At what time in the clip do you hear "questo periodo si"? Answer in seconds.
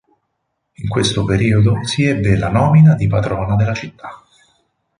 0.89-2.05